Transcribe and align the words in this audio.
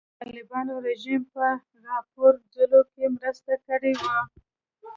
د 0.03 0.03
طالبانو 0.21 0.73
رژیم 0.87 1.21
په 1.33 1.45
راپرځولو 1.85 2.79
کې 2.93 3.03
مرسته 3.17 3.53
کړې 3.67 3.93
وه. 4.01 4.17